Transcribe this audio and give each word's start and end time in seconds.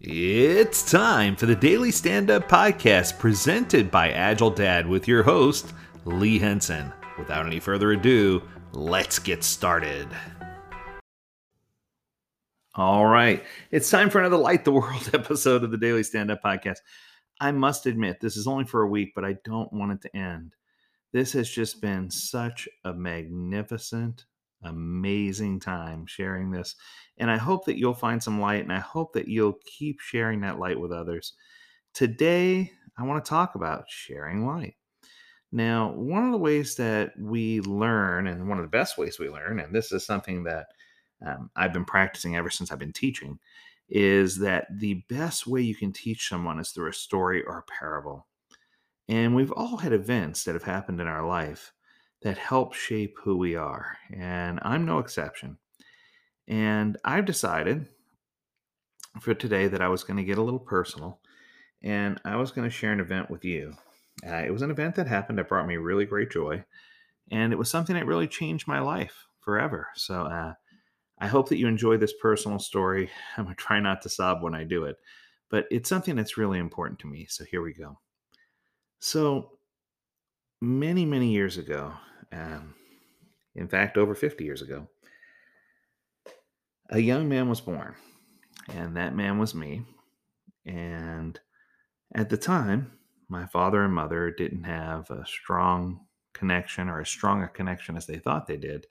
It's 0.00 0.90
time 0.90 1.36
for 1.36 1.46
the 1.46 1.54
Daily 1.54 1.92
Stand 1.92 2.28
Up 2.28 2.48
Podcast 2.48 3.16
presented 3.16 3.92
by 3.92 4.10
Agile 4.10 4.50
Dad 4.50 4.88
with 4.88 5.06
your 5.06 5.22
host, 5.22 5.72
Lee 6.04 6.38
Henson. 6.40 6.92
Without 7.16 7.46
any 7.46 7.60
further 7.60 7.92
ado, 7.92 8.42
let's 8.72 9.20
get 9.20 9.44
started. 9.44 10.08
All 12.74 13.06
right, 13.06 13.44
it's 13.70 13.88
time 13.88 14.10
for 14.10 14.18
another 14.18 14.36
Light 14.36 14.64
the 14.64 14.72
World 14.72 15.10
episode 15.14 15.62
of 15.62 15.70
the 15.70 15.78
Daily 15.78 16.02
Stand 16.02 16.28
Up 16.32 16.42
Podcast. 16.42 16.78
I 17.40 17.52
must 17.52 17.86
admit, 17.86 18.20
this 18.20 18.36
is 18.36 18.48
only 18.48 18.64
for 18.64 18.82
a 18.82 18.88
week, 18.90 19.12
but 19.14 19.24
I 19.24 19.36
don't 19.44 19.72
want 19.72 19.92
it 19.92 20.02
to 20.02 20.16
end. 20.16 20.54
This 21.12 21.32
has 21.34 21.48
just 21.48 21.80
been 21.80 22.10
such 22.10 22.68
a 22.84 22.92
magnificent, 22.92 24.24
amazing 24.64 25.60
time 25.60 26.06
sharing 26.06 26.50
this. 26.50 26.76
And 27.18 27.30
I 27.30 27.36
hope 27.36 27.64
that 27.66 27.78
you'll 27.78 27.94
find 27.94 28.22
some 28.22 28.40
light 28.40 28.62
and 28.62 28.72
I 28.72 28.80
hope 28.80 29.12
that 29.12 29.28
you'll 29.28 29.58
keep 29.64 30.00
sharing 30.00 30.40
that 30.40 30.58
light 30.58 30.78
with 30.78 30.92
others. 30.92 31.34
Today, 31.92 32.72
I 32.98 33.02
want 33.04 33.24
to 33.24 33.28
talk 33.28 33.54
about 33.54 33.84
sharing 33.88 34.46
light. 34.46 34.74
Now, 35.52 35.92
one 35.92 36.24
of 36.24 36.32
the 36.32 36.38
ways 36.38 36.74
that 36.76 37.12
we 37.16 37.60
learn, 37.60 38.26
and 38.26 38.48
one 38.48 38.58
of 38.58 38.64
the 38.64 38.68
best 38.68 38.98
ways 38.98 39.20
we 39.20 39.28
learn, 39.28 39.60
and 39.60 39.72
this 39.72 39.92
is 39.92 40.04
something 40.04 40.42
that 40.44 40.66
um, 41.24 41.48
I've 41.54 41.72
been 41.72 41.84
practicing 41.84 42.34
ever 42.34 42.50
since 42.50 42.72
I've 42.72 42.80
been 42.80 42.92
teaching, 42.92 43.38
is 43.88 44.38
that 44.38 44.66
the 44.78 45.04
best 45.08 45.46
way 45.46 45.60
you 45.60 45.76
can 45.76 45.92
teach 45.92 46.28
someone 46.28 46.58
is 46.58 46.70
through 46.70 46.90
a 46.90 46.94
story 46.94 47.44
or 47.44 47.58
a 47.58 47.72
parable. 47.72 48.26
And 49.08 49.36
we've 49.36 49.52
all 49.52 49.76
had 49.76 49.92
events 49.92 50.44
that 50.44 50.54
have 50.54 50.64
happened 50.64 51.00
in 51.00 51.06
our 51.06 51.24
life 51.24 51.72
that 52.24 52.38
help 52.38 52.72
shape 52.72 53.18
who 53.22 53.36
we 53.36 53.54
are. 53.54 53.98
And 54.12 54.58
I'm 54.62 54.86
no 54.86 54.98
exception. 54.98 55.58
And 56.48 56.96
I've 57.04 57.26
decided 57.26 57.86
for 59.20 59.34
today 59.34 59.68
that 59.68 59.82
I 59.82 59.88
was 59.88 60.04
going 60.04 60.16
to 60.16 60.24
get 60.24 60.38
a 60.38 60.42
little 60.42 60.58
personal 60.58 61.20
and 61.82 62.18
I 62.24 62.36
was 62.36 62.50
going 62.50 62.68
to 62.68 62.74
share 62.74 62.92
an 62.92 63.00
event 63.00 63.30
with 63.30 63.44
you. 63.44 63.74
Uh, 64.26 64.36
it 64.36 64.50
was 64.50 64.62
an 64.62 64.70
event 64.70 64.94
that 64.94 65.06
happened 65.06 65.38
that 65.38 65.48
brought 65.48 65.66
me 65.66 65.76
really 65.76 66.06
great 66.06 66.30
joy. 66.30 66.64
And 67.30 67.52
it 67.52 67.56
was 67.56 67.70
something 67.70 67.94
that 67.94 68.06
really 68.06 68.26
changed 68.26 68.66
my 68.66 68.80
life 68.80 69.26
forever. 69.40 69.88
So 69.94 70.22
uh, 70.22 70.54
I 71.18 71.26
hope 71.26 71.50
that 71.50 71.58
you 71.58 71.68
enjoy 71.68 71.98
this 71.98 72.14
personal 72.22 72.58
story. 72.58 73.10
I'm 73.36 73.44
going 73.44 73.54
to 73.54 73.62
try 73.62 73.80
not 73.80 74.00
to 74.02 74.08
sob 74.08 74.42
when 74.42 74.54
I 74.54 74.64
do 74.64 74.84
it, 74.84 74.96
but 75.50 75.66
it's 75.70 75.90
something 75.90 76.16
that's 76.16 76.38
really 76.38 76.58
important 76.58 77.00
to 77.00 77.06
me. 77.06 77.26
So 77.28 77.44
here 77.44 77.60
we 77.60 77.74
go. 77.74 77.98
So 78.98 79.58
many, 80.62 81.04
many 81.04 81.30
years 81.30 81.58
ago, 81.58 81.92
um, 82.32 82.74
in 83.54 83.68
fact, 83.68 83.96
over 83.96 84.14
50 84.14 84.44
years 84.44 84.62
ago, 84.62 84.88
a 86.90 86.98
young 86.98 87.28
man 87.28 87.48
was 87.48 87.60
born, 87.60 87.94
and 88.68 88.96
that 88.96 89.14
man 89.14 89.38
was 89.38 89.54
me. 89.54 89.82
And 90.66 91.38
at 92.14 92.28
the 92.28 92.36
time, 92.36 92.92
my 93.28 93.46
father 93.46 93.82
and 93.82 93.94
mother 93.94 94.30
didn't 94.30 94.64
have 94.64 95.10
a 95.10 95.26
strong 95.26 96.00
connection 96.32 96.88
or 96.88 97.00
as 97.00 97.08
strong 97.08 97.42
a 97.42 97.48
connection 97.48 97.96
as 97.96 98.06
they 98.06 98.18
thought 98.18 98.46
they 98.46 98.56
did. 98.56 98.86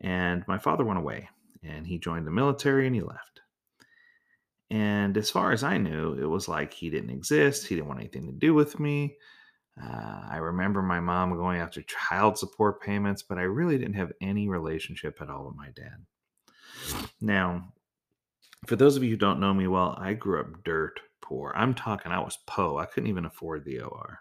And 0.00 0.44
my 0.48 0.58
father 0.58 0.84
went 0.84 0.98
away 0.98 1.28
and 1.62 1.86
he 1.86 1.98
joined 1.98 2.26
the 2.26 2.30
military 2.32 2.86
and 2.86 2.94
he 2.94 3.02
left. 3.02 3.40
And 4.70 5.16
as 5.16 5.30
far 5.30 5.52
as 5.52 5.62
I 5.62 5.76
knew, 5.76 6.14
it 6.14 6.26
was 6.26 6.48
like 6.48 6.72
he 6.72 6.90
didn't 6.90 7.10
exist. 7.10 7.66
He 7.66 7.74
didn't 7.74 7.88
want 7.88 8.00
anything 8.00 8.26
to 8.26 8.32
do 8.32 8.54
with 8.54 8.80
me. 8.80 9.16
Uh, 9.80 10.22
I 10.30 10.36
remember 10.36 10.82
my 10.82 11.00
mom 11.00 11.36
going 11.36 11.60
after 11.60 11.82
child 11.82 12.38
support 12.38 12.82
payments, 12.82 13.22
but 13.22 13.38
I 13.38 13.42
really 13.42 13.78
didn't 13.78 13.94
have 13.94 14.12
any 14.20 14.48
relationship 14.48 15.20
at 15.20 15.30
all 15.30 15.46
with 15.46 15.56
my 15.56 15.70
dad. 15.70 16.04
Now, 17.20 17.72
for 18.66 18.76
those 18.76 18.96
of 18.96 19.02
you 19.02 19.10
who 19.10 19.16
don't 19.16 19.40
know 19.40 19.54
me 19.54 19.66
well, 19.66 19.96
I 19.98 20.14
grew 20.14 20.40
up 20.40 20.64
dirt 20.64 21.00
poor. 21.20 21.52
I'm 21.56 21.74
talking, 21.74 22.12
I 22.12 22.20
was 22.20 22.38
po. 22.46 22.78
I 22.78 22.86
couldn't 22.86 23.08
even 23.08 23.24
afford 23.24 23.64
the 23.64 23.80
OR. 23.80 24.20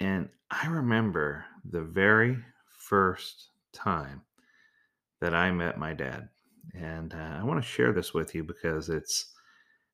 And 0.00 0.28
I 0.50 0.66
remember 0.66 1.44
the 1.64 1.82
very 1.82 2.36
first 2.68 3.50
time 3.72 4.22
that 5.20 5.34
I 5.34 5.50
met 5.52 5.78
my 5.78 5.94
dad. 5.94 6.28
And 6.74 7.14
uh, 7.14 7.38
I 7.40 7.44
want 7.44 7.62
to 7.62 7.68
share 7.68 7.92
this 7.92 8.12
with 8.12 8.34
you 8.34 8.42
because 8.42 8.88
it's 8.88 9.30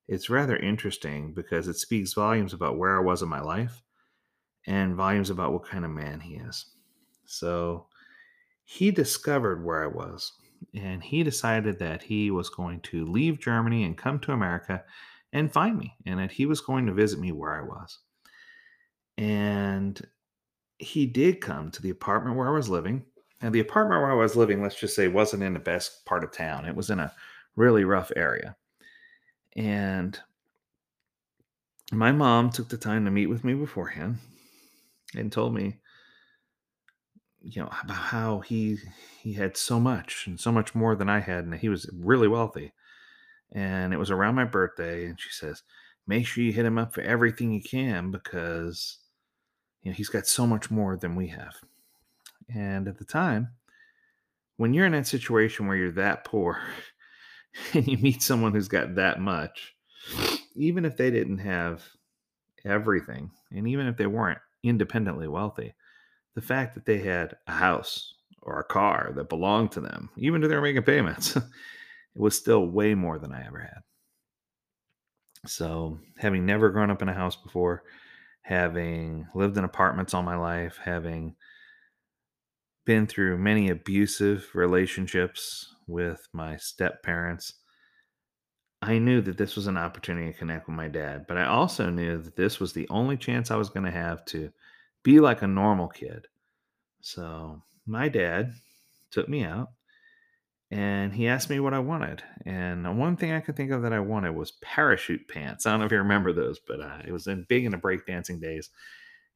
it's 0.08 0.30
rather 0.30 0.56
interesting 0.56 1.32
because 1.34 1.68
it 1.68 1.76
speaks 1.76 2.14
volumes 2.14 2.52
about 2.52 2.78
where 2.78 2.96
I 2.96 3.00
was 3.00 3.22
in 3.22 3.28
my 3.28 3.40
life 3.40 3.80
and 4.66 4.94
volumes 4.94 5.30
about 5.30 5.52
what 5.52 5.64
kind 5.64 5.84
of 5.84 5.90
man 5.90 6.20
he 6.20 6.34
is. 6.34 6.66
So 7.24 7.86
he 8.64 8.90
discovered 8.90 9.64
where 9.64 9.82
I 9.82 9.86
was 9.86 10.32
and 10.74 11.02
he 11.02 11.22
decided 11.22 11.78
that 11.78 12.02
he 12.02 12.30
was 12.30 12.48
going 12.48 12.80
to 12.80 13.06
leave 13.06 13.40
Germany 13.40 13.84
and 13.84 13.96
come 13.96 14.18
to 14.20 14.32
America 14.32 14.84
and 15.32 15.52
find 15.52 15.78
me 15.78 15.96
and 16.06 16.18
that 16.18 16.32
he 16.32 16.46
was 16.46 16.60
going 16.60 16.86
to 16.86 16.92
visit 16.92 17.18
me 17.18 17.32
where 17.32 17.54
I 17.54 17.62
was. 17.62 17.98
And 19.16 20.00
he 20.78 21.06
did 21.06 21.40
come 21.40 21.70
to 21.70 21.82
the 21.82 21.90
apartment 21.90 22.36
where 22.36 22.48
I 22.48 22.52
was 22.52 22.68
living. 22.68 23.04
And 23.42 23.54
the 23.54 23.60
apartment 23.60 24.02
where 24.02 24.10
I 24.10 24.14
was 24.14 24.36
living, 24.36 24.62
let's 24.62 24.78
just 24.78 24.94
say, 24.94 25.08
wasn't 25.08 25.42
in 25.42 25.54
the 25.54 25.60
best 25.60 26.04
part 26.04 26.24
of 26.24 26.32
town. 26.32 26.66
It 26.66 26.76
was 26.76 26.90
in 26.90 27.00
a 27.00 27.12
really 27.56 27.84
rough 27.84 28.12
area. 28.16 28.54
And 29.56 30.18
my 31.90 32.12
mom 32.12 32.50
took 32.50 32.68
the 32.68 32.76
time 32.76 33.04
to 33.04 33.10
meet 33.10 33.26
with 33.26 33.44
me 33.44 33.54
beforehand 33.54 34.18
and 35.14 35.32
told 35.32 35.54
me 35.54 35.80
you 37.42 37.62
know 37.62 37.70
about 37.82 37.96
how 37.96 38.40
he 38.40 38.78
he 39.22 39.32
had 39.32 39.56
so 39.56 39.80
much 39.80 40.26
and 40.26 40.38
so 40.38 40.52
much 40.52 40.74
more 40.74 40.94
than 40.94 41.08
I 41.08 41.20
had 41.20 41.44
and 41.44 41.54
he 41.54 41.68
was 41.68 41.88
really 41.92 42.28
wealthy. 42.28 42.72
And 43.52 43.92
it 43.92 43.96
was 43.96 44.10
around 44.10 44.36
my 44.36 44.44
birthday 44.44 45.06
and 45.06 45.18
she 45.18 45.30
says 45.30 45.62
make 46.06 46.26
sure 46.26 46.44
you 46.44 46.52
hit 46.52 46.66
him 46.66 46.78
up 46.78 46.92
for 46.92 47.02
everything 47.02 47.52
you 47.52 47.62
can 47.62 48.10
because 48.10 48.98
you 49.82 49.90
know 49.90 49.94
he's 49.94 50.08
got 50.08 50.26
so 50.26 50.46
much 50.46 50.70
more 50.70 50.96
than 50.96 51.16
we 51.16 51.28
have. 51.28 51.54
And 52.54 52.88
at 52.88 52.98
the 52.98 53.04
time 53.04 53.48
when 54.56 54.74
you're 54.74 54.86
in 54.86 54.92
that 54.92 55.06
situation 55.06 55.66
where 55.66 55.76
you're 55.76 55.92
that 55.92 56.24
poor 56.24 56.60
and 57.72 57.88
you 57.88 57.96
meet 57.98 58.22
someone 58.22 58.52
who's 58.52 58.68
got 58.68 58.96
that 58.96 59.20
much 59.20 59.74
even 60.54 60.84
if 60.84 60.96
they 60.96 61.10
didn't 61.10 61.38
have 61.38 61.82
everything 62.64 63.30
and 63.50 63.66
even 63.66 63.86
if 63.86 63.96
they 63.96 64.06
weren't 64.06 64.40
independently 64.62 65.28
wealthy. 65.28 65.74
The 66.34 66.42
fact 66.42 66.74
that 66.74 66.86
they 66.86 66.98
had 66.98 67.36
a 67.46 67.52
house 67.52 68.14
or 68.42 68.58
a 68.58 68.64
car 68.64 69.12
that 69.16 69.28
belonged 69.28 69.72
to 69.72 69.80
them, 69.80 70.10
even 70.16 70.42
if 70.42 70.48
they 70.48 70.54
were 70.54 70.62
making 70.62 70.82
payments, 70.82 71.36
it 71.36 71.42
was 72.14 72.36
still 72.36 72.66
way 72.66 72.94
more 72.94 73.18
than 73.18 73.32
I 73.32 73.46
ever 73.46 73.60
had. 73.60 73.80
So, 75.46 75.98
having 76.18 76.44
never 76.44 76.68
grown 76.70 76.90
up 76.90 77.00
in 77.00 77.08
a 77.08 77.14
house 77.14 77.36
before, 77.36 77.82
having 78.42 79.26
lived 79.34 79.56
in 79.56 79.64
apartments 79.64 80.12
all 80.12 80.22
my 80.22 80.36
life, 80.36 80.78
having 80.82 81.34
been 82.84 83.06
through 83.06 83.38
many 83.38 83.70
abusive 83.70 84.50
relationships 84.54 85.74
with 85.86 86.28
my 86.32 86.56
step 86.56 87.02
parents, 87.02 87.54
I 88.82 88.98
knew 88.98 89.20
that 89.22 89.36
this 89.36 89.56
was 89.56 89.66
an 89.66 89.76
opportunity 89.76 90.32
to 90.32 90.38
connect 90.38 90.66
with 90.66 90.76
my 90.76 90.88
dad, 90.88 91.26
but 91.28 91.36
I 91.36 91.44
also 91.44 91.90
knew 91.90 92.16
that 92.22 92.36
this 92.36 92.58
was 92.58 92.72
the 92.72 92.88
only 92.88 93.16
chance 93.16 93.50
I 93.50 93.56
was 93.56 93.68
going 93.68 93.84
to 93.84 93.90
have 93.90 94.24
to 94.26 94.50
be 95.02 95.20
like 95.20 95.42
a 95.42 95.46
normal 95.46 95.88
kid. 95.88 96.26
So 97.02 97.62
my 97.86 98.08
dad 98.08 98.52
took 99.10 99.28
me 99.28 99.44
out 99.44 99.68
and 100.70 101.12
he 101.12 101.28
asked 101.28 101.50
me 101.50 101.60
what 101.60 101.74
I 101.74 101.80
wanted. 101.80 102.22
And 102.46 102.84
the 102.84 102.92
one 102.92 103.16
thing 103.16 103.32
I 103.32 103.40
could 103.40 103.56
think 103.56 103.70
of 103.70 103.82
that 103.82 103.92
I 103.92 104.00
wanted 104.00 104.34
was 104.34 104.52
parachute 104.62 105.28
pants. 105.28 105.66
I 105.66 105.70
don't 105.70 105.80
know 105.80 105.86
if 105.86 105.92
you 105.92 105.98
remember 105.98 106.32
those, 106.32 106.58
but 106.58 106.80
uh, 106.80 106.98
it 107.06 107.12
was 107.12 107.26
in 107.26 107.44
big 107.48 107.64
in 107.64 107.72
the 107.72 107.78
breakdancing 107.78 108.40
days. 108.40 108.70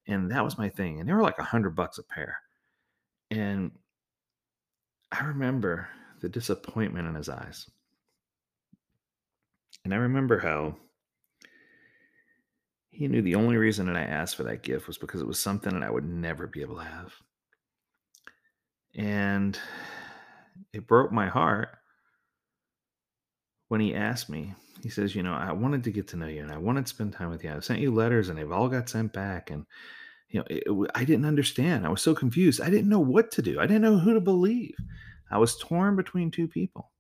And 0.07 0.31
that 0.31 0.45
was 0.45 0.59
my 0.59 0.69
thing. 0.69 1.01
And 1.01 1.09
they 1.09 1.13
were 1.13 1.23
like 1.23 1.39
a 1.39 1.45
hundred 1.45 1.75
bucks 1.75 1.99
a 1.99 2.03
pair. 2.03 2.39
And 3.31 3.73
I 5.11 5.25
remember 5.25 5.89
the 6.21 6.29
disappointment 6.29 7.09
in 7.09 7.15
his 7.15 7.29
eyes. 7.29 7.69
And 9.85 9.93
I 9.93 9.99
remember 9.99 10.39
how 10.39 10.77
he 12.91 13.09
knew 13.09 13.23
the 13.23 13.35
only 13.35 13.57
reason 13.57 13.87
that 13.87 13.97
I 13.97 14.03
asked 14.03 14.37
for 14.37 14.45
that 14.45 14.63
gift 14.63 14.87
was 14.87 14.99
because 14.99 15.21
it 15.21 15.27
was 15.27 15.39
something 15.39 15.73
that 15.73 15.87
I 15.87 15.91
would 15.91 16.05
never 16.05 16.47
be 16.47 16.63
able 16.63 16.77
to 16.77 16.85
have. 16.85 17.13
And 18.95 19.59
it 20.73 20.87
broke 20.87 21.11
my 21.11 21.27
heart 21.27 21.71
when 23.69 23.81
he 23.81 23.95
asked 23.95 24.31
me. 24.31 24.55
He 24.83 24.89
says, 24.89 25.15
You 25.15 25.23
know, 25.23 25.35
I 25.35 25.53
wanted 25.53 25.85
to 25.85 25.91
get 25.91 26.09
to 26.09 26.17
know 26.17 26.27
you 26.27 26.43
and 26.43 26.53
I 26.53 26.59
wanted 26.59 26.87
to 26.87 26.91
spend 26.91 27.13
time 27.13 27.31
with 27.31 27.43
you. 27.43 27.53
I 27.53 27.59
sent 27.61 27.81
you 27.81 27.93
letters 27.93 28.29
and 28.29 28.39
they've 28.39 28.53
all 28.53 28.69
got 28.69 28.89
sent 28.89 29.13
back. 29.13 29.51
And, 29.51 29.67
you 30.29 30.39
know, 30.39 30.47
it, 30.49 30.63
it, 30.67 30.91
I 30.95 31.05
didn't 31.05 31.27
understand. 31.27 31.85
I 31.85 31.91
was 31.91 32.03
so 32.03 32.15
confused. 32.15 32.61
I 32.61 32.71
didn't 32.71 32.89
know 32.89 33.01
what 33.01 33.33
to 33.33 33.43
do. 33.43 33.59
I 33.59 33.67
didn't 33.67 33.83
know 33.83 33.99
who 33.99 34.15
to 34.15 34.21
believe. 34.21 34.77
I 35.31 35.39
was 35.39 35.57
torn 35.57 35.97
between 35.97 36.31
two 36.31 36.47
people. 36.47 36.93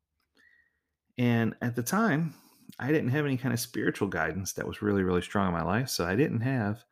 And 1.16 1.54
at 1.62 1.76
the 1.76 1.82
time, 1.82 2.34
I 2.79 2.88
didn't 2.88 3.11
have 3.11 3.25
any 3.25 3.37
kind 3.37 3.55
of 3.55 3.61
spiritual 3.61 4.09
guidance 4.09 4.53
that 4.55 4.67
was 4.67 4.82
really, 4.82 5.03
really 5.03 5.23
strong 5.23 5.49
in 5.49 5.55
my 5.55 5.62
life. 5.62 5.88
So 5.88 6.05
I 6.05 6.17
didn't 6.17 6.41
have 6.41 6.85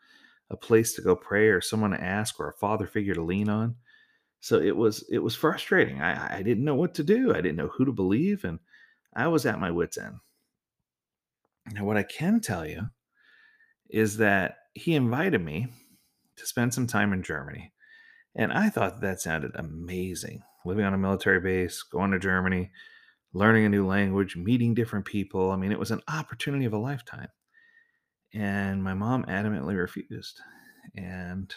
a 0.51 0.57
place 0.57 0.95
to 0.95 1.03
go 1.03 1.17
pray 1.17 1.49
or 1.49 1.61
someone 1.61 1.91
to 1.91 2.03
ask 2.03 2.39
or 2.39 2.49
a 2.49 2.59
father 2.59 2.87
figure 2.87 3.15
to 3.15 3.23
lean 3.23 3.49
on. 3.49 3.77
So 4.41 4.61
it 4.61 4.77
was 4.77 5.05
it 5.11 5.21
was 5.21 5.35
frustrating. 5.35 6.01
I, 6.01 6.39
I 6.39 6.43
didn't 6.43 6.65
know 6.65 6.75
what 6.75 6.95
to 6.95 7.05
do. 7.05 7.31
I 7.33 7.41
didn't 7.41 7.57
know 7.57 7.69
who 7.69 7.85
to 7.85 7.93
believe, 7.93 8.45
and 8.45 8.59
I 9.15 9.29
was 9.29 9.47
at 9.47 9.61
my 9.61 9.71
wits' 9.71 9.99
end. 9.99 10.17
Now, 11.73 11.85
what 11.85 11.97
I 11.97 12.03
can 12.03 12.41
tell 12.41 12.67
you 12.67 12.89
is 13.89 14.17
that 14.17 14.57
he 14.75 14.95
invited 14.95 15.41
me 15.41 15.69
to 16.37 16.47
spend 16.47 16.75
some 16.75 16.87
time 16.87 17.13
in 17.13 17.23
Germany. 17.23 17.73
And 18.35 18.53
I 18.53 18.69
thought 18.69 19.01
that 19.01 19.21
sounded 19.21 19.53
amazing. 19.55 20.43
Living 20.65 20.85
on 20.85 20.95
a 20.95 20.99
military 20.99 21.41
base, 21.41 21.83
going 21.83 22.11
to 22.13 22.19
Germany, 22.19 22.71
learning 23.33 23.65
a 23.65 23.69
new 23.69 23.87
language, 23.87 24.37
meeting 24.37 24.75
different 24.75 25.05
people. 25.05 25.51
I 25.51 25.57
mean, 25.57 25.73
it 25.73 25.79
was 25.79 25.91
an 25.91 26.03
opportunity 26.09 26.65
of 26.65 26.73
a 26.73 26.79
lifetime. 26.79 27.29
And 28.35 28.83
my 28.83 28.95
mom 28.95 29.25
adamantly 29.25 29.79
refused. 29.79 30.41
And 30.97 31.55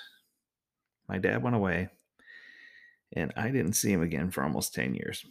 my 1.07 1.17
dad 1.17 1.43
went 1.43 1.55
away, 1.55 1.89
and 3.13 3.31
I 3.35 3.49
didn't 3.51 3.73
see 3.73 3.91
him 3.91 4.01
again 4.01 4.31
for 4.31 4.43
almost 4.43 4.73
10 4.73 4.95
years. 4.95 5.25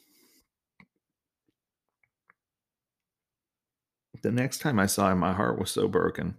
The 4.22 4.30
next 4.30 4.58
time 4.58 4.78
I 4.78 4.86
saw 4.86 5.10
him, 5.10 5.18
my 5.18 5.32
heart 5.32 5.58
was 5.58 5.70
so 5.70 5.88
broken. 5.88 6.36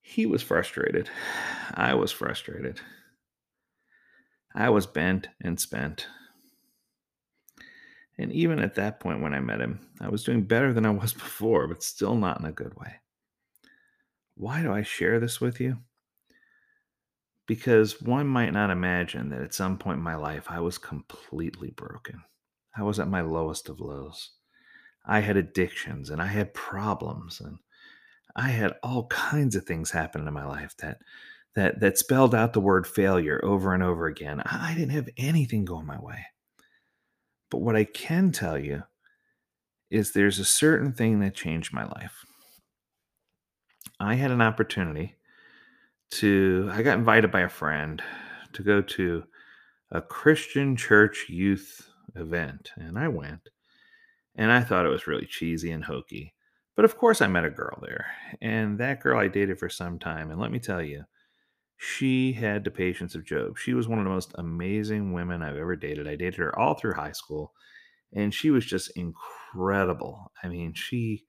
He 0.00 0.24
was 0.24 0.42
frustrated. 0.42 1.10
I 1.74 1.94
was 1.94 2.12
frustrated. 2.12 2.80
I 4.54 4.70
was 4.70 4.86
bent 4.86 5.28
and 5.42 5.60
spent. 5.60 6.06
And 8.18 8.32
even 8.32 8.58
at 8.58 8.74
that 8.76 9.00
point, 9.00 9.20
when 9.20 9.34
I 9.34 9.40
met 9.40 9.60
him, 9.60 9.80
I 10.00 10.08
was 10.08 10.24
doing 10.24 10.44
better 10.44 10.72
than 10.72 10.86
I 10.86 10.90
was 10.90 11.12
before, 11.14 11.68
but 11.68 11.82
still 11.82 12.14
not 12.14 12.40
in 12.40 12.46
a 12.46 12.52
good 12.52 12.74
way. 12.74 12.94
Why 14.36 14.62
do 14.62 14.72
I 14.72 14.82
share 14.82 15.18
this 15.18 15.40
with 15.40 15.60
you? 15.60 15.78
Because 17.46 18.02
one 18.02 18.26
might 18.26 18.52
not 18.52 18.70
imagine 18.70 19.30
that 19.30 19.40
at 19.40 19.54
some 19.54 19.78
point 19.78 19.98
in 19.98 20.04
my 20.04 20.16
life, 20.16 20.46
I 20.48 20.60
was 20.60 20.78
completely 20.78 21.70
broken. 21.70 22.22
I 22.76 22.82
was 22.82 22.98
at 22.98 23.08
my 23.08 23.20
lowest 23.20 23.68
of 23.68 23.80
lows. 23.80 24.32
I 25.06 25.20
had 25.20 25.36
addictions 25.36 26.10
and 26.10 26.20
I 26.20 26.26
had 26.26 26.52
problems 26.52 27.40
and 27.40 27.58
I 28.34 28.48
had 28.48 28.74
all 28.82 29.06
kinds 29.06 29.56
of 29.56 29.64
things 29.64 29.92
happen 29.92 30.26
in 30.26 30.34
my 30.34 30.44
life 30.44 30.76
that 30.78 30.98
that 31.54 31.80
that 31.80 31.96
spelled 31.96 32.34
out 32.34 32.52
the 32.52 32.60
word 32.60 32.86
failure 32.86 33.42
over 33.42 33.72
and 33.72 33.82
over 33.82 34.06
again. 34.06 34.42
I 34.44 34.74
didn't 34.74 34.90
have 34.90 35.08
anything 35.16 35.64
going 35.64 35.86
my 35.86 35.98
way. 35.98 36.26
But 37.50 37.58
what 37.58 37.76
I 37.76 37.84
can 37.84 38.32
tell 38.32 38.58
you 38.58 38.82
is 39.90 40.12
there's 40.12 40.38
a 40.38 40.44
certain 40.44 40.92
thing 40.92 41.20
that 41.20 41.34
changed 41.34 41.72
my 41.72 41.84
life. 41.84 42.24
I 44.00 44.14
had 44.14 44.30
an 44.30 44.42
opportunity 44.42 45.14
to, 46.12 46.68
I 46.72 46.82
got 46.82 46.98
invited 46.98 47.30
by 47.30 47.40
a 47.40 47.48
friend 47.48 48.02
to 48.52 48.62
go 48.62 48.82
to 48.82 49.24
a 49.90 50.00
Christian 50.00 50.76
church 50.76 51.26
youth 51.28 51.88
event, 52.14 52.72
and 52.76 52.98
I 52.98 53.08
went. 53.08 53.48
And 54.34 54.52
I 54.52 54.60
thought 54.60 54.84
it 54.84 54.90
was 54.90 55.06
really 55.06 55.26
cheesy 55.26 55.70
and 55.70 55.84
hokey. 55.84 56.34
But 56.74 56.84
of 56.84 56.98
course, 56.98 57.22
I 57.22 57.26
met 57.26 57.44
a 57.44 57.50
girl 57.50 57.78
there, 57.80 58.06
and 58.42 58.78
that 58.78 59.00
girl 59.00 59.18
I 59.18 59.28
dated 59.28 59.58
for 59.58 59.70
some 59.70 59.98
time. 59.98 60.30
And 60.30 60.38
let 60.40 60.50
me 60.50 60.58
tell 60.58 60.82
you, 60.82 61.04
she 61.76 62.32
had 62.32 62.64
the 62.64 62.70
patience 62.70 63.14
of 63.14 63.24
Job. 63.24 63.58
She 63.58 63.74
was 63.74 63.86
one 63.86 63.98
of 63.98 64.04
the 64.04 64.10
most 64.10 64.32
amazing 64.36 65.12
women 65.12 65.42
I've 65.42 65.56
ever 65.56 65.76
dated. 65.76 66.08
I 66.08 66.16
dated 66.16 66.36
her 66.36 66.58
all 66.58 66.74
through 66.74 66.94
high 66.94 67.12
school, 67.12 67.52
and 68.12 68.32
she 68.32 68.50
was 68.50 68.64
just 68.64 68.96
incredible. 68.96 70.32
I 70.42 70.48
mean, 70.48 70.72
she 70.74 71.24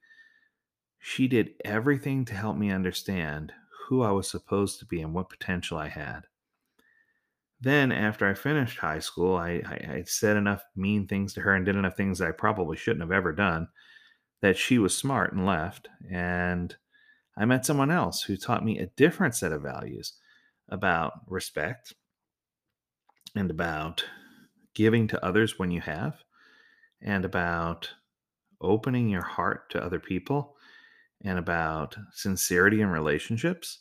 she 0.99 1.27
did 1.27 1.51
everything 1.63 2.25
to 2.25 2.33
help 2.33 2.57
me 2.57 2.71
understand 2.71 3.53
who 3.88 4.01
I 4.01 4.11
was 4.11 4.29
supposed 4.29 4.79
to 4.79 4.85
be 4.85 5.01
and 5.01 5.13
what 5.13 5.29
potential 5.29 5.77
I 5.77 5.89
had. 5.89 6.21
Then, 7.59 7.91
after 7.91 8.27
I 8.27 8.33
finished 8.33 8.79
high 8.79 8.99
school, 8.99 9.35
I, 9.35 9.61
I, 9.65 9.94
I 9.95 10.03
said 10.05 10.38
enough 10.38 10.63
mean 10.75 11.07
things 11.07 11.33
to 11.33 11.41
her 11.41 11.53
and 11.53 11.65
did 11.65 11.75
enough 11.75 11.97
things 11.97 12.21
I 12.21 12.31
probably 12.31 12.77
shouldn't 12.77 13.01
have 13.01 13.11
ever 13.11 13.31
done 13.31 13.67
that 14.41 14.57
she 14.57 14.77
was 14.77 14.95
smart 14.95 15.33
and 15.33 15.45
left. 15.45 15.88
And 16.11 16.75
I 17.35 17.45
met 17.45 17.65
someone 17.65 17.91
else 17.91 18.23
who 18.23 18.38
taught 18.38 18.63
me 18.63 18.79
a 18.79 18.91
different 18.95 19.35
set 19.35 19.51
of 19.51 19.63
values 19.63 20.13
about 20.69 21.21
respect 21.27 21.93
and 23.35 23.49
about 23.49 24.05
giving 24.73 25.07
to 25.07 25.25
others 25.25 25.57
when 25.57 25.71
you 25.71 25.81
have 25.81 26.15
and 27.01 27.25
about 27.25 27.91
opening 28.61 29.09
your 29.09 29.23
heart 29.23 29.69
to 29.69 29.83
other 29.83 29.99
people 29.99 30.55
and 31.23 31.37
about 31.37 31.95
sincerity 32.11 32.81
in 32.81 32.89
relationships. 32.89 33.79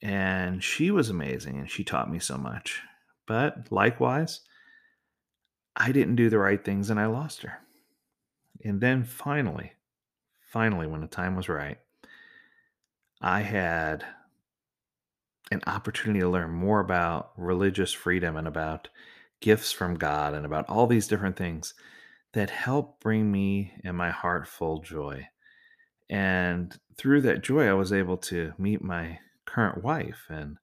And 0.00 0.62
she 0.62 0.90
was 0.90 1.10
amazing 1.10 1.58
and 1.58 1.70
she 1.70 1.84
taught 1.84 2.10
me 2.10 2.18
so 2.18 2.36
much. 2.36 2.82
But 3.26 3.70
likewise, 3.70 4.40
I 5.76 5.92
didn't 5.92 6.16
do 6.16 6.30
the 6.30 6.38
right 6.38 6.64
things 6.64 6.90
and 6.90 6.98
I 6.98 7.06
lost 7.06 7.42
her. 7.42 7.58
And 8.64 8.80
then 8.80 9.04
finally, 9.04 9.72
finally, 10.52 10.86
when 10.86 11.00
the 11.00 11.06
time 11.06 11.36
was 11.36 11.48
right, 11.48 11.78
I 13.20 13.40
had 13.40 14.04
an 15.50 15.62
opportunity 15.66 16.20
to 16.20 16.28
learn 16.28 16.50
more 16.50 16.80
about 16.80 17.32
religious 17.36 17.92
freedom 17.92 18.36
and 18.36 18.46
about 18.46 18.88
gifts 19.40 19.72
from 19.72 19.94
God 19.94 20.34
and 20.34 20.44
about 20.44 20.68
all 20.68 20.86
these 20.86 21.08
different 21.08 21.36
things 21.36 21.74
that 22.32 22.50
help 22.50 23.00
bring 23.00 23.30
me 23.30 23.72
and 23.84 23.96
my 23.96 24.10
heart 24.10 24.46
full 24.46 24.80
joy. 24.80 25.26
And 26.10 26.76
through 26.96 27.22
that 27.22 27.42
joy, 27.42 27.68
I 27.68 27.74
was 27.74 27.92
able 27.92 28.16
to 28.18 28.52
meet 28.58 28.82
my 28.82 29.18
current 29.44 29.82
wife 29.82 30.26
and 30.28 30.58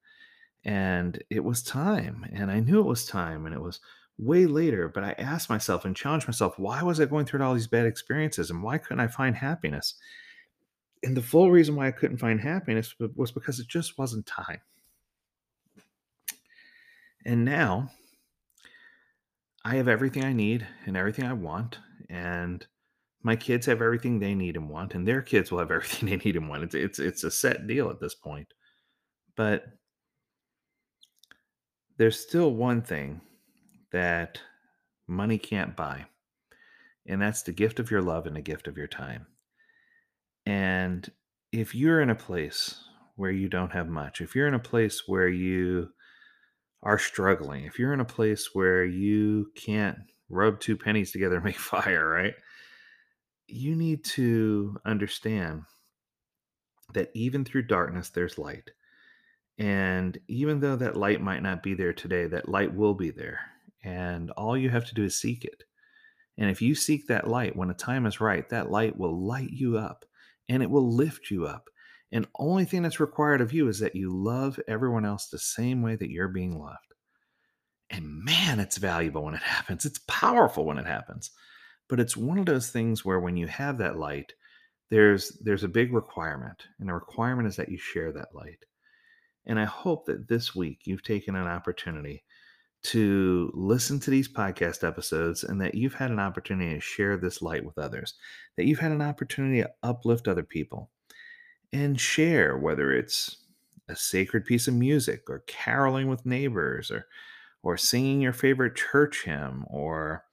and 0.63 1.23
it 1.29 1.43
was 1.43 1.61
time 1.61 2.25
and 2.33 2.49
I 2.49 2.59
knew 2.59 2.79
it 2.79 2.87
was 2.87 3.05
time 3.05 3.45
and 3.45 3.53
it 3.53 3.61
was 3.61 3.79
way 4.17 4.45
later, 4.45 4.87
but 4.89 5.03
I 5.03 5.11
asked 5.17 5.49
myself 5.49 5.85
and 5.85 5.95
challenged 5.95 6.27
myself, 6.27 6.57
why 6.57 6.81
was 6.81 6.99
I 6.99 7.05
going 7.05 7.25
through 7.25 7.43
all 7.43 7.53
these 7.53 7.67
bad 7.67 7.85
experiences 7.85 8.49
and 8.49 8.63
why 8.63 8.77
couldn't 8.77 9.01
I 9.01 9.07
find 9.07 9.35
happiness? 9.35 9.95
And 11.03 11.15
the 11.15 11.21
full 11.21 11.51
reason 11.51 11.75
why 11.75 11.87
I 11.87 11.91
couldn't 11.91 12.17
find 12.17 12.39
happiness 12.39 12.95
was 13.15 13.31
because 13.31 13.59
it 13.59 13.67
just 13.67 13.97
wasn't 13.97 14.25
time. 14.25 14.61
And 17.25 17.43
now 17.43 17.89
I 19.63 19.75
have 19.75 19.87
everything 19.87 20.23
I 20.23 20.33
need 20.33 20.67
and 20.85 20.95
everything 20.95 21.25
I 21.25 21.33
want. 21.33 21.79
And 22.09 22.65
my 23.23 23.35
kids 23.35 23.65
have 23.65 23.81
everything 23.81 24.19
they 24.19 24.35
need 24.35 24.55
and 24.55 24.69
want, 24.69 24.93
and 24.93 25.07
their 25.07 25.23
kids 25.23 25.51
will 25.51 25.57
have 25.57 25.71
everything 25.71 26.09
they 26.09 26.17
need 26.17 26.35
and 26.35 26.47
want. 26.47 26.63
It's 26.63 26.75
it's 26.75 26.99
it's 26.99 27.23
a 27.23 27.31
set 27.31 27.65
deal 27.65 27.89
at 27.89 27.99
this 27.99 28.13
point. 28.13 28.53
But 29.35 29.65
there's 31.97 32.19
still 32.19 32.53
one 32.53 32.81
thing 32.83 33.21
that 33.91 34.39
money 35.07 35.39
can't 35.39 35.75
buy, 35.75 36.05
and 37.07 37.19
that's 37.19 37.41
the 37.41 37.51
gift 37.51 37.79
of 37.79 37.89
your 37.89 38.01
love 38.01 38.27
and 38.27 38.35
the 38.35 38.41
gift 38.41 38.67
of 38.67 38.77
your 38.77 38.87
time. 38.87 39.25
And 40.45 41.09
if 41.51 41.73
you're 41.73 42.01
in 42.01 42.11
a 42.11 42.15
place 42.15 42.75
where 43.15 43.31
you 43.31 43.49
don't 43.49 43.71
have 43.71 43.87
much, 43.87 44.21
if 44.21 44.35
you're 44.35 44.47
in 44.47 44.53
a 44.53 44.59
place 44.59 45.07
where 45.07 45.29
you 45.29 45.89
are 46.85 46.99
struggling, 46.99 47.65
if 47.65 47.79
you're 47.79 47.93
in 47.93 47.99
a 47.99 48.05
place 48.05 48.51
where 48.53 48.85
you 48.85 49.51
can't 49.55 49.97
rub 50.29 50.59
two 50.59 50.77
pennies 50.77 51.11
together 51.11 51.35
and 51.35 51.43
make 51.43 51.57
fire, 51.59 52.07
right? 52.07 52.35
You 53.47 53.75
need 53.75 54.05
to 54.05 54.77
understand 54.85 55.63
that 56.93 57.09
even 57.13 57.43
through 57.43 57.63
darkness, 57.63 58.09
there's 58.09 58.37
light. 58.37 58.69
And 59.57 60.17
even 60.27 60.59
though 60.59 60.75
that 60.75 60.95
light 60.95 61.21
might 61.21 61.41
not 61.41 61.63
be 61.63 61.73
there 61.73 61.93
today, 61.93 62.27
that 62.27 62.49
light 62.49 62.73
will 62.73 62.93
be 62.93 63.09
there. 63.09 63.39
And 63.83 64.31
all 64.31 64.57
you 64.57 64.69
have 64.69 64.85
to 64.85 64.95
do 64.95 65.03
is 65.03 65.19
seek 65.19 65.43
it. 65.45 65.63
And 66.37 66.49
if 66.49 66.61
you 66.61 66.75
seek 66.75 67.07
that 67.07 67.27
light 67.27 67.55
when 67.55 67.69
the 67.69 67.73
time 67.73 68.05
is 68.05 68.19
right, 68.19 68.47
that 68.49 68.69
light 68.69 68.97
will 68.97 69.17
light 69.17 69.51
you 69.51 69.77
up 69.77 70.05
and 70.49 70.61
it 70.61 70.69
will 70.69 70.93
lift 70.93 71.31
you 71.31 71.45
up 71.45 71.69
and 72.11 72.27
only 72.37 72.65
thing 72.65 72.83
that's 72.83 72.99
required 72.99 73.41
of 73.41 73.53
you 73.53 73.67
is 73.67 73.79
that 73.79 73.95
you 73.95 74.15
love 74.15 74.59
everyone 74.67 75.05
else 75.05 75.27
the 75.27 75.39
same 75.39 75.81
way 75.81 75.95
that 75.95 76.11
you're 76.11 76.27
being 76.27 76.59
loved. 76.59 76.93
And 77.89 78.23
man, 78.23 78.59
it's 78.59 78.77
valuable 78.77 79.23
when 79.23 79.33
it 79.33 79.41
happens. 79.43 79.85
It's 79.85 79.99
powerful 80.07 80.65
when 80.65 80.77
it 80.77 80.87
happens. 80.87 81.31
But 81.87 81.99
it's 81.99 82.17
one 82.17 82.39
of 82.39 82.45
those 82.45 82.69
things 82.69 83.05
where 83.05 83.19
when 83.19 83.37
you 83.37 83.47
have 83.47 83.77
that 83.77 83.97
light, 83.97 84.33
there's 84.89 85.37
there's 85.43 85.63
a 85.63 85.69
big 85.69 85.93
requirement. 85.93 86.63
And 86.79 86.89
the 86.89 86.93
requirement 86.93 87.47
is 87.47 87.55
that 87.57 87.69
you 87.69 87.77
share 87.77 88.11
that 88.13 88.33
light. 88.33 88.65
And 89.45 89.59
I 89.59 89.65
hope 89.65 90.05
that 90.05 90.27
this 90.27 90.55
week 90.55 90.81
you've 90.85 91.03
taken 91.03 91.35
an 91.35 91.47
opportunity 91.47 92.23
to 92.83 93.51
listen 93.53 93.99
to 93.99 94.11
these 94.11 94.31
podcast 94.31 94.87
episodes 94.87 95.43
and 95.43 95.59
that 95.61 95.75
you've 95.75 95.95
had 95.95 96.11
an 96.11 96.19
opportunity 96.19 96.75
to 96.75 96.79
share 96.79 97.17
this 97.17 97.41
light 97.41 97.65
with 97.65 97.77
others, 97.77 98.13
that 98.57 98.65
you've 98.65 98.79
had 98.79 98.91
an 98.91 99.01
opportunity 99.01 99.61
to 99.61 99.71
uplift 99.83 100.27
other 100.27 100.43
people 100.43 100.91
and 101.75 101.99
share 101.99 102.57
whether 102.57 102.93
it's 102.93 103.35
a 103.89 103.95
sacred 103.97 104.45
piece 104.45 104.65
of 104.65 104.73
music 104.73 105.29
or 105.29 105.43
caroling 105.45 106.07
with 106.07 106.25
neighbors 106.25 106.89
or 106.89 107.05
or 107.63 107.75
singing 107.75 108.21
your 108.21 108.31
favorite 108.31 108.75
church 108.75 109.25
hymn 109.25 109.65
or 109.69 110.23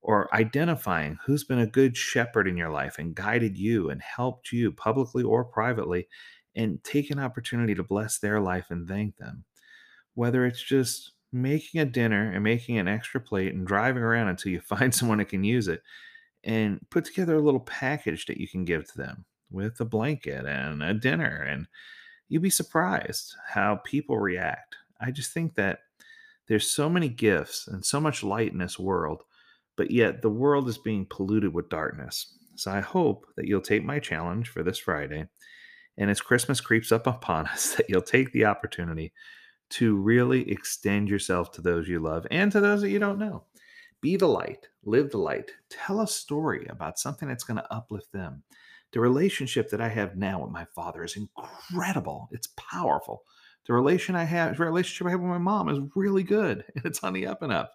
or 0.00 0.32
identifying 0.32 1.18
who's 1.26 1.42
been 1.42 1.58
a 1.58 1.66
good 1.66 1.96
shepherd 1.96 2.46
in 2.46 2.56
your 2.56 2.70
life 2.70 2.98
and 2.98 3.16
guided 3.16 3.58
you 3.58 3.90
and 3.90 4.00
helped 4.00 4.52
you 4.52 4.70
publicly 4.70 5.24
or 5.24 5.44
privately 5.44 6.06
and 6.54 6.82
take 6.84 7.10
an 7.10 7.18
opportunity 7.18 7.74
to 7.74 7.82
bless 7.82 8.18
their 8.18 8.40
life 8.40 8.66
and 8.70 8.86
thank 8.86 9.16
them. 9.16 9.44
Whether 10.14 10.46
it's 10.46 10.62
just 10.62 11.14
making 11.32 11.80
a 11.80 11.84
dinner 11.84 12.30
and 12.30 12.44
making 12.44 12.78
an 12.78 12.86
extra 12.86 13.20
plate 13.20 13.52
and 13.52 13.66
driving 13.66 14.04
around 14.04 14.28
until 14.28 14.52
you 14.52 14.60
find 14.74 14.94
someone 14.94 15.18
that 15.18 15.28
can 15.28 15.42
use 15.42 15.66
it 15.66 15.82
and 16.44 16.78
put 16.90 17.04
together 17.04 17.34
a 17.34 17.42
little 17.42 17.58
package 17.58 18.26
that 18.26 18.38
you 18.38 18.46
can 18.46 18.64
give 18.64 18.86
to 18.92 18.98
them 18.98 19.24
with 19.50 19.80
a 19.80 19.84
blanket 19.84 20.46
and 20.46 20.82
a 20.82 20.94
dinner. 20.94 21.46
And 21.48 21.66
you'd 22.28 22.42
be 22.42 22.50
surprised 22.50 23.34
how 23.48 23.76
people 23.84 24.18
react. 24.18 24.76
I 25.00 25.10
just 25.10 25.32
think 25.32 25.54
that 25.54 25.80
there's 26.48 26.70
so 26.70 26.88
many 26.88 27.08
gifts 27.08 27.66
and 27.66 27.84
so 27.84 28.00
much 28.00 28.22
light 28.22 28.52
in 28.52 28.58
this 28.58 28.78
world, 28.78 29.22
but 29.76 29.90
yet 29.90 30.22
the 30.22 30.30
world 30.30 30.68
is 30.68 30.78
being 30.78 31.06
polluted 31.08 31.52
with 31.52 31.68
darkness. 31.68 32.34
So 32.56 32.70
I 32.70 32.80
hope 32.80 33.26
that 33.36 33.46
you'll 33.46 33.60
take 33.60 33.84
my 33.84 33.98
challenge 33.98 34.48
for 34.48 34.62
this 34.62 34.78
Friday. 34.78 35.26
And 35.98 36.10
as 36.10 36.20
Christmas 36.20 36.60
creeps 36.60 36.92
up 36.92 37.06
upon 37.06 37.46
us, 37.52 37.74
that 37.74 37.88
you'll 37.88 38.02
take 38.02 38.32
the 38.32 38.44
opportunity 38.46 39.12
to 39.68 39.96
really 39.96 40.50
extend 40.50 41.08
yourself 41.08 41.50
to 41.52 41.60
those 41.60 41.88
you 41.88 41.98
love 41.98 42.26
and 42.30 42.52
to 42.52 42.60
those 42.60 42.82
that 42.82 42.90
you 42.90 42.98
don't 42.98 43.18
know. 43.18 43.44
Be 44.00 44.16
the 44.16 44.28
light, 44.28 44.68
live 44.84 45.10
the 45.10 45.18
light, 45.18 45.50
tell 45.70 46.00
a 46.00 46.06
story 46.06 46.66
about 46.68 46.98
something 46.98 47.28
that's 47.28 47.44
going 47.44 47.56
to 47.56 47.74
uplift 47.74 48.12
them. 48.12 48.42
The 48.92 49.00
relationship 49.00 49.70
that 49.70 49.80
I 49.80 49.88
have 49.88 50.16
now 50.16 50.42
with 50.42 50.50
my 50.50 50.64
father 50.74 51.04
is 51.04 51.16
incredible. 51.16 52.28
It's 52.32 52.48
powerful. 52.56 53.24
The 53.66 53.72
relation 53.72 54.14
I 54.14 54.24
have, 54.24 54.60
relationship 54.60 55.06
I 55.06 55.10
have 55.10 55.20
with 55.20 55.28
my 55.28 55.38
mom 55.38 55.68
is 55.68 55.80
really 55.94 56.22
good, 56.22 56.64
and 56.74 56.84
it's 56.84 57.02
on 57.02 57.12
the 57.12 57.26
up 57.26 57.42
and 57.42 57.52
up. 57.52 57.72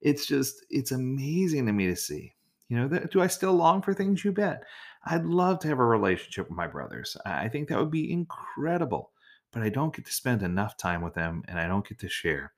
It's 0.00 0.26
just, 0.26 0.64
it's 0.70 0.92
amazing 0.92 1.66
to 1.66 1.72
me 1.72 1.86
to 1.86 1.96
see. 1.96 2.34
You 2.68 2.78
know, 2.78 2.88
that, 2.88 3.10
do 3.10 3.20
I 3.20 3.26
still 3.26 3.54
long 3.54 3.82
for 3.82 3.94
things? 3.94 4.24
You 4.24 4.32
bet. 4.32 4.62
I'd 5.06 5.24
love 5.24 5.58
to 5.60 5.68
have 5.68 5.78
a 5.78 5.84
relationship 5.84 6.48
with 6.48 6.56
my 6.56 6.66
brothers. 6.66 7.16
I 7.26 7.48
think 7.48 7.68
that 7.68 7.78
would 7.78 7.90
be 7.90 8.12
incredible 8.12 9.12
but 9.54 9.62
I 9.62 9.68
don't 9.68 9.94
get 9.94 10.04
to 10.04 10.12
spend 10.12 10.42
enough 10.42 10.76
time 10.76 11.00
with 11.00 11.14
them 11.14 11.42
and 11.46 11.58
I 11.58 11.68
don't 11.68 11.88
get 11.88 12.00
to 12.00 12.08
share. 12.08 12.52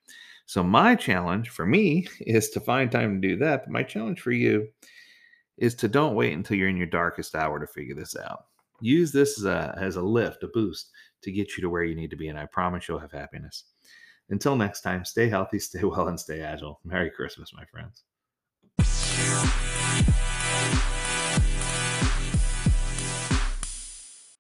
So, 0.47 0.63
my 0.63 0.95
challenge 0.95 1.51
for 1.51 1.67
me 1.67 2.09
is 2.21 2.51
to 2.51 2.61
find 2.61 2.91
time 2.91 3.21
to 3.21 3.29
do 3.29 3.37
that. 3.37 3.65
But 3.65 3.71
my 3.71 3.83
challenge 3.83 4.21
for 4.21 4.33
you 4.33 4.69
is 5.59 5.75
to 5.77 5.89
don't 5.89 6.15
wait 6.15 6.35
until 6.35 6.57
you're 6.57 6.69
in 6.69 6.77
your 6.77 6.87
darkest 6.87 7.35
hour 7.35 7.59
to 7.59 7.67
figure 7.67 7.95
this 7.95 8.17
out. 8.17 8.47
Use 8.81 9.11
this 9.13 9.39
as 9.39 9.45
a, 9.45 9.77
as 9.81 9.97
a 9.97 10.03
lift, 10.03 10.43
a 10.43 10.49
boost 10.49 10.91
to 11.23 11.33
get 11.33 11.57
you 11.57 11.63
to 11.63 11.71
where 11.71 11.85
you 11.85 11.95
need 11.95 12.11
to 12.11 12.17
be. 12.17 12.29
And 12.29 12.39
I 12.39 12.47
promise 12.47 12.89
you'll 12.89 12.99
have 12.99 13.13
happiness. 13.13 13.65
Until 14.29 14.57
next 14.57 14.83
time, 14.83 15.05
stay 15.05 15.29
healthy, 15.29 15.59
stay 15.61 15.83
well, 15.85 16.09
and 16.09 16.21
stay 16.21 16.43
agile. 16.43 16.81
Merry 16.85 17.11
Christmas, 17.11 17.53
my 17.55 17.65
friends. 17.65 18.05